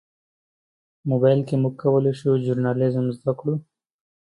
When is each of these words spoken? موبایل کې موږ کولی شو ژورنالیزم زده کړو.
موبایل 1.09 1.39
کې 1.47 1.55
موږ 1.61 1.73
کولی 1.81 2.13
شو 2.19 2.31
ژورنالیزم 2.45 3.05
زده 3.17 3.31
کړو. 3.39 3.53